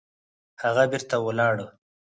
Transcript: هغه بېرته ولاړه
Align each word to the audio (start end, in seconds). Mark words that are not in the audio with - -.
هغه 0.61 0.83
بېرته 0.91 1.15
ولاړه 1.23 1.67